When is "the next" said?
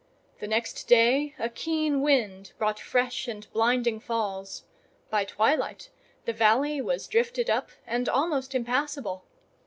0.39-0.85